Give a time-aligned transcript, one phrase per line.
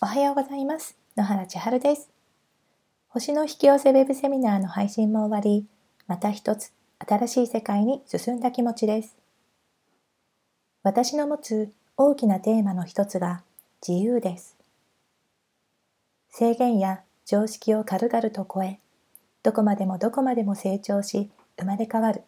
[0.00, 0.96] おはようございます。
[1.16, 2.08] 野原千春です。
[3.08, 5.66] 星の引き寄せウェブセミナーの配信も終わり、
[6.06, 9.16] また一つ新しい世界に進んだ気持ちです。
[10.84, 13.42] 私の持つ大きなテーマの一つが
[13.84, 14.56] 自由です。
[16.30, 18.78] 制限や常識を軽々と超え、
[19.42, 22.22] どこまでもどこまでも成長し、生まれ変わる。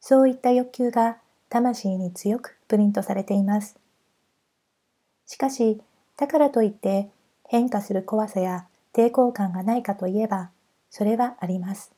[0.00, 1.18] そういった欲求が
[1.50, 3.78] 魂に強くプリントされています。
[5.26, 5.82] しかし、
[6.18, 7.08] だからといって
[7.46, 10.50] 変化する怖さや抵抗感がないかといえば、
[10.90, 11.92] それはあります。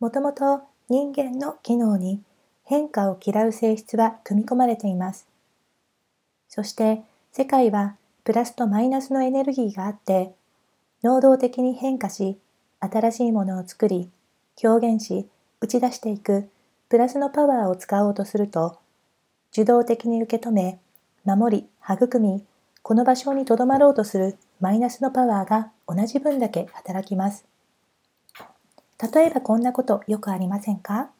[0.00, 2.20] もともと人間の機能に
[2.64, 5.26] 変化を嫌う性質は組み込まれています。
[6.48, 7.02] そして
[7.32, 10.34] 世界はプラスとマイナスのエネルギーがあって、
[11.02, 12.38] 能動的に変化し、
[12.80, 14.10] 新しいものを作り、
[14.62, 15.28] 表現し、
[15.60, 16.48] 打ち出していく
[16.88, 18.78] プラスのパワーを使おうとすると、
[19.52, 20.80] 受動的に受け止め、
[21.24, 22.44] 守り、育み、
[22.82, 27.44] この場所に留まろうとするマイナスのパワーが同じ分だけ働きます。
[29.12, 31.10] 例えばこんなことよくありませんか？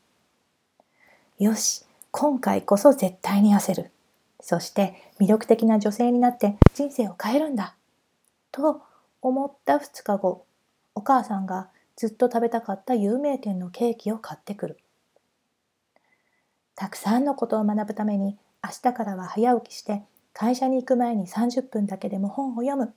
[1.38, 3.90] よし、今回こそ絶対に焦る。
[4.40, 7.74] そして魅力的な女性になって人生を変えるんだ。
[8.52, 8.82] と
[9.22, 10.44] 思った2日後、
[10.94, 14.78] お母さんがずっと食べたかった有名店のケーキを買ってくる。
[16.74, 22.94] たくさんのことを学ぶために明日からは早起きして会社に行く前に30分だけでも本を読む。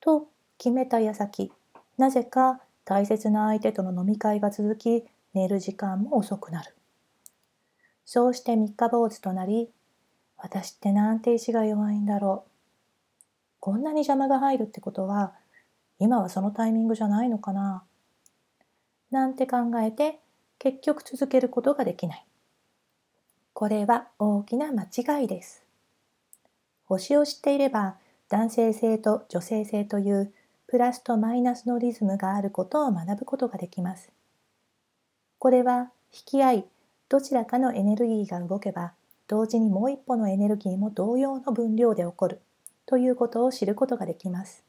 [0.00, 1.52] と決めた矢先、
[1.96, 6.74] なぜか大切な相手との飲み会が続き、寝る時間も遅くなる。
[8.04, 9.70] そうして三日坊主となり、
[10.36, 12.50] 私ってなんて意志が弱いんだろう。
[13.60, 15.32] こんなに邪魔が入るってことは、
[15.98, 17.84] 今はそのタイミングじゃないのかな。
[19.10, 20.18] なんて考えて、
[20.58, 22.26] 結局続けることができない。
[23.54, 25.64] これは大きな間違いです。
[26.86, 27.94] 星を知っていれば
[28.28, 30.32] 男性性と女性性という
[30.66, 34.10] プラスとマイナスのリズムがあることを学ぶことができます。
[35.38, 36.64] これは引き合い
[37.08, 38.92] どちらかのエネルギーが動けば
[39.28, 42.40] 同時にもう一歩のエネルギーも同様の分量で起こる
[42.86, 44.64] ということを知ることができます。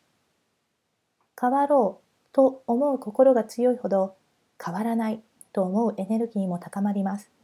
[1.41, 4.15] 変わろうと思う心が強いほど
[4.63, 7.34] 変わらないと思うエネルギーも高まります。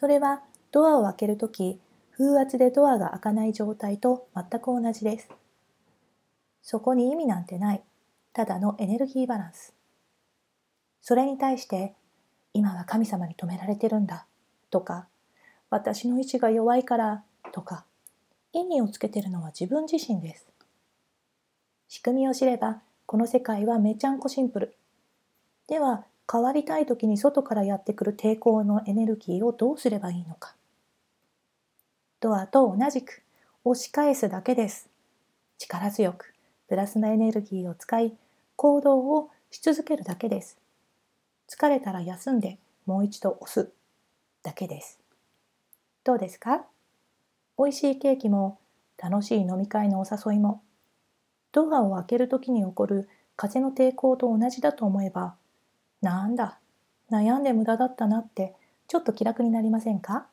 [0.00, 0.40] それは
[0.72, 1.78] ドアを開けるとき、
[2.16, 5.28] 風圧でドアが開かない状態と全く同じです。
[6.62, 7.82] そこに意味なんてない。
[8.32, 9.74] ただのエネルギーバランス。
[11.02, 11.92] それに対して、
[12.54, 14.24] 今は神様に止められてるんだ。
[14.70, 15.06] とか、
[15.68, 17.22] 私の意志が弱いから。
[17.52, 17.84] とか、
[18.54, 20.46] 意味をつけてるのは自分自身です。
[21.88, 24.74] 仕組みを知れば、この世界はめちゃんこシンプル。
[25.68, 30.54] では、変わりたい時に外からやってくる抵抗のエネルギーをどうすればいいのか。
[32.20, 33.22] ドアと同じく
[33.64, 34.88] 押し返すだけです。
[35.58, 36.32] 力強く
[36.68, 38.14] プラスなエネルギーを使い
[38.54, 40.56] 行動をし続けるだけです。
[41.48, 43.72] 疲れたら休んでもう一度押す
[44.44, 45.00] だけです。
[46.04, 46.64] どうですか？
[47.58, 48.58] 美味しいケーキも
[48.96, 50.62] 楽しい飲み会のお誘いも
[51.52, 55.34] ドアを開ける時に起こる風の抵抗と同じだと思えば
[56.02, 56.58] なんだ、
[57.10, 58.54] 悩んで無駄だったなって
[58.86, 60.26] ちょっと気楽になりませんか？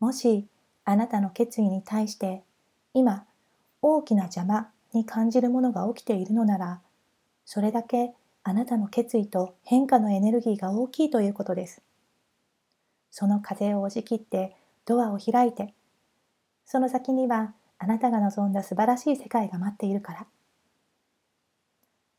[0.00, 0.46] もし
[0.84, 2.42] あなたの決意に対して
[2.92, 3.24] 今
[3.80, 6.80] 大きな邪魔に感じるものが起きているのなら
[7.44, 8.12] それだけ
[8.42, 11.82] あなたの決意と変化のエネルギーが大きいということです。
[13.10, 15.72] その風を押し切ってドアを開いて
[16.66, 20.26] その先にはあなたが望んだ素晴らしい世界が待っているから。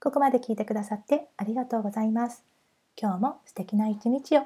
[0.03, 2.43] ここまで聞いてくださってありがとうございます。
[3.01, 4.41] 今日も素敵な一日を。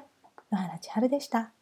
[0.52, 1.57] 野原千春でした。